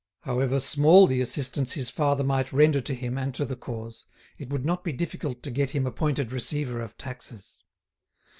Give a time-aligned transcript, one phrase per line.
[0.21, 4.07] However small the assistance his father might render to him and to the cause,
[4.39, 7.63] it would not be difficult to get him appointed receiver of taxes.